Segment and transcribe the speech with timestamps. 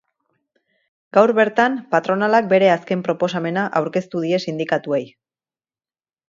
[1.17, 5.03] Gaur bertan, patronalak bere azken proposamena aurkeztu die sindikatuei.